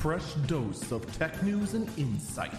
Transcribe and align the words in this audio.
fresh 0.00 0.32
dose 0.46 0.92
of 0.92 1.18
tech 1.18 1.42
news 1.42 1.74
and 1.74 1.86
insight. 1.98 2.54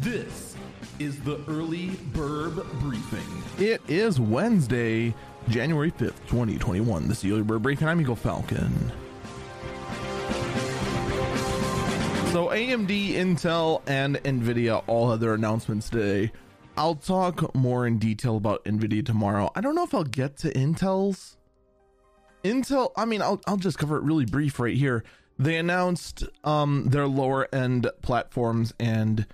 This 0.00 0.56
is 0.98 1.20
the 1.20 1.40
Early 1.46 1.90
Burb 2.12 2.68
Briefing. 2.80 3.64
It 3.64 3.80
is 3.86 4.18
Wednesday, 4.18 5.14
January 5.48 5.92
5th, 5.92 6.18
2021. 6.26 7.06
This 7.06 7.18
is 7.18 7.22
the 7.22 7.30
Early 7.30 7.42
Burb 7.42 7.62
Briefing. 7.62 7.86
I'm 7.86 8.00
Eagle 8.00 8.16
Falcon. 8.16 8.90
So, 12.32 12.48
AMD, 12.48 13.12
Intel, 13.12 13.82
and 13.86 14.16
NVIDIA 14.16 14.82
all 14.88 15.08
had 15.08 15.20
their 15.20 15.34
announcements 15.34 15.88
today. 15.88 16.32
I'll 16.76 16.96
talk 16.96 17.54
more 17.54 17.86
in 17.86 17.98
detail 17.98 18.36
about 18.36 18.64
NVIDIA 18.64 19.06
tomorrow. 19.06 19.52
I 19.54 19.60
don't 19.60 19.76
know 19.76 19.84
if 19.84 19.94
I'll 19.94 20.02
get 20.02 20.36
to 20.38 20.52
Intel's. 20.52 21.36
Intel, 22.42 22.90
I 22.96 23.04
mean, 23.04 23.22
I'll, 23.22 23.40
I'll 23.46 23.56
just 23.56 23.78
cover 23.78 23.98
it 23.98 24.02
really 24.02 24.24
brief 24.24 24.58
right 24.58 24.74
here. 24.74 25.04
They 25.38 25.56
announced 25.56 26.24
um, 26.44 26.86
their 26.90 27.06
lower 27.06 27.48
end 27.52 27.90
platforms 28.02 28.72
and 28.78 29.26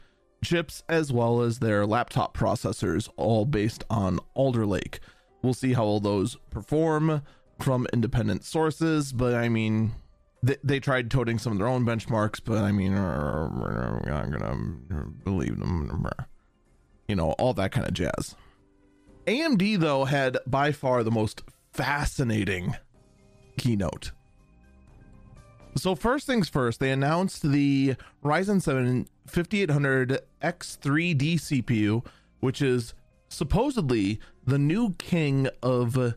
chips, 0.42 0.82
as 0.88 1.12
well 1.12 1.40
as 1.42 1.58
their 1.58 1.86
laptop 1.86 2.36
processors, 2.36 3.08
all 3.16 3.44
based 3.44 3.84
on 3.90 4.20
Alder 4.34 4.66
Lake. 4.66 5.00
We'll 5.42 5.54
see 5.54 5.72
how 5.72 5.84
all 5.84 6.00
those 6.00 6.36
perform 6.50 7.22
from 7.60 7.86
independent 7.92 8.44
sources, 8.44 9.12
but 9.12 9.34
I 9.34 9.48
mean, 9.48 9.92
they, 10.42 10.56
they 10.62 10.80
tried 10.80 11.10
toting 11.10 11.38
some 11.38 11.52
of 11.52 11.58
their 11.58 11.66
own 11.66 11.84
benchmarks, 11.84 12.40
but 12.44 12.58
I 12.58 12.72
mean, 12.72 12.92
we're 12.92 14.00
not 14.06 14.30
gonna 14.30 15.04
believe 15.24 15.58
them. 15.58 16.06
You 17.08 17.16
know, 17.16 17.32
all 17.32 17.54
that 17.54 17.72
kind 17.72 17.86
of 17.86 17.94
jazz. 17.94 18.36
AMD, 19.26 19.80
though, 19.80 20.04
had 20.04 20.38
by 20.46 20.72
far 20.72 21.02
the 21.02 21.10
most 21.10 21.42
fascinating 21.72 22.76
keynote. 23.56 24.12
So, 25.78 25.94
first 25.94 26.26
things 26.26 26.48
first, 26.48 26.80
they 26.80 26.90
announced 26.90 27.42
the 27.42 27.94
Ryzen 28.24 28.60
7 28.60 29.06
5800X3D 29.28 31.34
CPU, 31.34 32.04
which 32.40 32.60
is 32.60 32.94
supposedly 33.28 34.18
the 34.44 34.58
new 34.58 34.94
king 34.94 35.48
of 35.62 36.16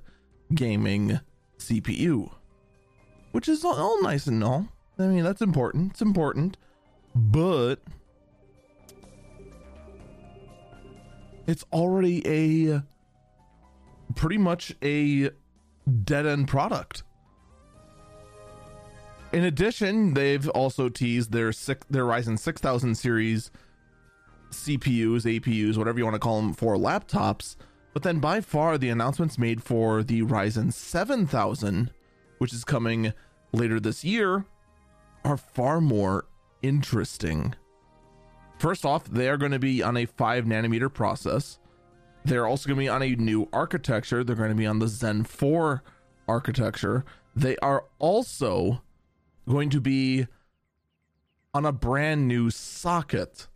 gaming 0.53 1.20
CPU 1.59 2.31
which 3.31 3.48
is 3.48 3.64
all 3.64 4.02
nice 4.02 4.28
and 4.28 4.44
all. 4.44 4.68
I 5.00 5.08
mean, 5.08 5.23
that's 5.23 5.42
important. 5.42 5.92
It's 5.92 6.02
important. 6.02 6.58
But 7.16 7.80
it's 11.48 11.66
already 11.73 12.22
a 12.28 12.84
pretty 14.16 14.38
much 14.38 14.75
a 14.84 15.31
dead 16.03 16.25
end 16.25 16.48
product. 16.48 17.03
In 19.34 19.46
addition, 19.46 20.14
they've 20.14 20.48
also 20.50 20.90
teased 20.90 21.32
their 21.32 21.54
six, 21.54 21.86
their 21.90 22.06
Ryzen 22.06 22.38
6000 22.38 22.96
series 22.96 23.50
CPUs, 24.52 25.24
APUs, 25.24 25.78
whatever 25.78 25.98
you 25.98 26.04
want 26.04 26.16
to 26.16 26.20
call 26.20 26.42
them 26.42 26.54
for 26.54 26.76
laptops. 26.76 27.56
But 27.94 28.04
then 28.04 28.20
by 28.20 28.42
far 28.42 28.78
the 28.78 28.90
announcements 28.90 29.38
made 29.38 29.64
for 29.64 30.04
the 30.04 30.22
Ryzen 30.24 30.74
7000 30.74 31.92
which 32.42 32.54
is 32.54 32.64
coming 32.64 33.14
later 33.52 33.80
this 33.80 34.04
year, 34.04 34.46
are 35.24 35.38
far 35.38 35.80
more 35.80 36.26
interesting. 36.64 37.54
First 38.58 38.84
off, 38.84 39.04
they 39.06 39.30
are 39.30 39.38
going 39.38 39.52
to 39.52 39.59
be 39.59 39.84
on 39.84 39.96
a 39.96 40.08
5 40.08 40.46
nanometer 40.46 40.92
process. 40.92 41.59
They're 42.26 42.48
also 42.48 42.68
going 42.68 42.78
to 42.78 42.84
be 42.84 42.90
on 42.90 43.04
a 43.04 43.16
new 43.16 43.48
architecture. 43.54 44.24
They're 44.24 44.36
going 44.36 44.50
to 44.50 44.56
be 44.56 44.66
on 44.66 44.80
the 44.80 44.88
Zen 44.88 45.24
4 45.24 45.84
architecture. 46.28 47.06
They 47.36 47.58
are 47.58 47.86
also 48.00 48.82
going 49.47 49.70
to 49.70 49.81
be 49.81 50.28
on 51.53 51.66
a 51.66 51.72
brand 51.72 52.28
new 52.28 52.50
socket, 52.50 53.47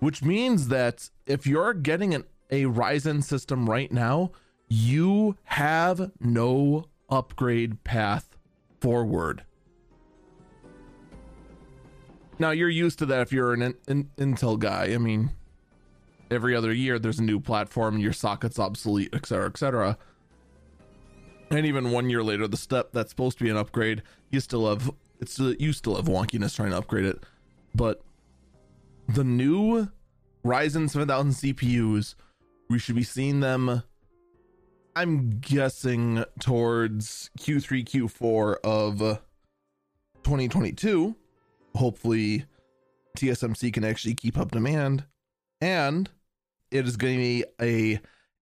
which 0.00 0.22
means 0.22 0.68
that 0.68 1.10
if 1.26 1.46
you're 1.46 1.74
getting 1.74 2.14
an, 2.14 2.24
a 2.50 2.64
Ryzen 2.64 3.22
system 3.22 3.68
right 3.68 3.92
now, 3.92 4.32
you 4.68 5.36
have 5.44 6.10
no 6.20 6.86
upgrade 7.08 7.84
path 7.84 8.36
forward. 8.80 9.44
Now 12.38 12.52
you're 12.52 12.70
used 12.70 12.98
to 13.00 13.06
that 13.06 13.20
if 13.20 13.32
you're 13.32 13.52
an, 13.52 13.74
an 13.86 14.10
Intel 14.16 14.58
guy. 14.58 14.94
I 14.94 14.98
mean, 14.98 15.30
every 16.30 16.56
other 16.56 16.72
year 16.72 16.98
there's 16.98 17.18
a 17.18 17.22
new 17.22 17.38
platform, 17.38 17.98
your 17.98 18.14
socket's 18.14 18.58
obsolete, 18.58 19.14
etc., 19.14 19.48
etc. 19.48 19.98
And 21.50 21.66
even 21.66 21.90
one 21.90 22.10
year 22.10 22.22
later, 22.22 22.46
the 22.46 22.56
step 22.56 22.90
that's 22.92 23.10
supposed 23.10 23.38
to 23.38 23.44
be 23.44 23.50
an 23.50 23.56
upgrade, 23.56 24.02
you 24.30 24.40
still 24.40 24.68
have 24.68 24.90
it's 25.20 25.38
you 25.38 25.72
still 25.72 25.96
have 25.96 26.06
wonkiness 26.06 26.54
trying 26.54 26.70
to 26.70 26.78
upgrade 26.78 27.04
it. 27.04 27.24
But 27.74 28.02
the 29.08 29.24
new 29.24 29.88
Ryzen 30.44 30.88
7000 30.88 31.32
CPUs, 31.32 32.14
we 32.68 32.78
should 32.78 32.94
be 32.94 33.02
seeing 33.02 33.40
them 33.40 33.82
I'm 34.96 35.38
guessing 35.40 36.24
towards 36.40 37.30
Q3, 37.38 37.84
Q4 37.84 38.56
of 38.64 38.98
2022. 40.24 41.14
Hopefully, 41.76 42.44
TSMC 43.16 43.72
can 43.72 43.84
actually 43.84 44.14
keep 44.14 44.36
up 44.36 44.50
demand. 44.50 45.04
And 45.60 46.10
it 46.70 46.86
is 46.86 46.96
going 46.96 47.14
to 47.14 47.18
be 47.18 47.44
a 47.60 48.00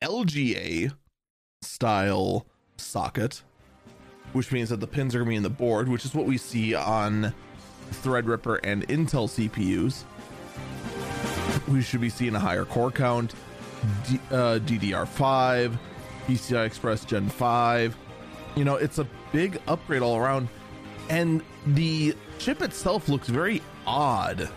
LGA 0.05 0.93
style 1.63 2.47
socket, 2.77 3.43
which 4.33 4.53
means 4.53 4.69
that 4.71 4.81
the 4.81 4.87
pins 4.87 5.15
are 5.15 5.19
going 5.19 5.27
to 5.27 5.31
be 5.31 5.37
in 5.37 5.43
the 5.43 5.51
board, 5.51 5.89
which 5.89 6.05
is 6.05 6.15
what 6.15 6.27
we 6.27 6.39
see 6.39 6.75
on 6.75 7.33
Threadripper 8.03 8.61
and 8.63 8.87
Intel 8.89 9.29
CPUs. 9.29 10.05
We 11.69 11.83
should 11.83 12.01
be 12.01 12.11
seeing 12.11 12.35
a 12.35 12.41
higher 12.41 12.65
core 12.65 12.91
count, 12.91 13.35
D- 14.09 14.21
uh, 14.31 14.59
DDR5 14.61 15.79
PCI 16.27 16.67
Express 16.67 17.05
Gen 17.05 17.29
5. 17.29 17.97
You 18.57 18.65
know, 18.65 18.77
it's 18.77 18.99
a 18.99 19.07
big 19.33 19.61
upgrade 19.69 20.03
all 20.03 20.17
around. 20.17 20.49
And 21.09 21.43
the 21.67 22.17
chip 22.39 22.63
itself 22.63 23.09
looks 23.09 23.29
very 23.29 23.63
odd. 23.87 24.49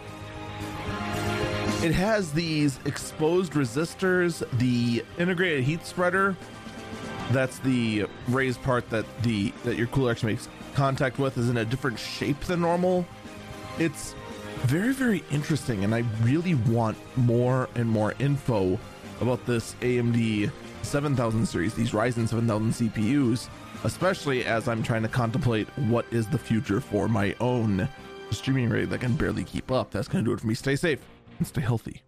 It 1.82 1.94
has 1.94 2.34
these 2.34 2.80
exposed 2.86 3.54
resistors, 3.54 4.44
the 4.58 5.04
integrated 5.18 5.64
heat 5.64 5.86
spreader. 5.86 6.36
That's 7.32 7.60
the 7.60 8.06
raised 8.28 8.62
part 8.64 8.90
that 8.90 9.06
the 9.24 9.52
that 9.64 9.78
your 9.78 9.88
cooler 9.88 10.12
actually 10.12 10.34
makes 10.34 10.50
contact 10.74 11.20
with 11.20 11.38
is 11.38 11.50
in 11.50 11.58
a 11.58 11.66
different 11.66 12.00
shape 12.00 12.40
than 12.42 12.62
normal. 12.62 13.06
It's 13.78 14.16
very 14.62 14.94
very 14.94 15.24
interesting 15.32 15.84
and 15.84 15.94
I 15.94 16.04
really 16.22 16.56
want 16.56 16.98
more 17.18 17.70
and 17.76 17.88
more 17.88 18.14
info 18.20 18.80
about 19.22 19.46
this 19.46 19.76
AMD 19.82 20.52
7000 20.82 21.46
series, 21.46 21.74
these 21.74 21.92
Ryzen 21.92 22.28
7000 22.28 22.90
CPUs, 22.92 23.50
especially 23.84 24.46
as 24.46 24.68
I'm 24.68 24.82
trying 24.82 25.04
to 25.04 25.10
contemplate 25.10 25.68
what 25.78 26.06
is 26.12 26.28
the 26.28 26.38
future 26.38 26.82
for 26.82 27.08
my 27.08 27.36
own 27.40 27.88
streaming 28.32 28.70
rig 28.70 28.90
that 28.90 29.02
can 29.02 29.16
barely 29.16 29.44
keep 29.44 29.72
up. 29.72 29.92
That's 29.92 30.08
going 30.08 30.24
to 30.24 30.30
do 30.30 30.34
it 30.34 30.40
for 30.40 30.48
me. 30.48 30.56
Stay 30.56 30.76
safe 30.76 31.00
and 31.38 31.48
stay 31.48 31.62
healthy. 31.62 32.02